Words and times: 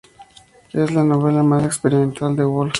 Es 0.73 0.91
la 0.93 1.03
novela 1.03 1.43
más 1.43 1.63
experimental 1.63 2.35
de 2.35 2.43
Woolf. 2.43 2.69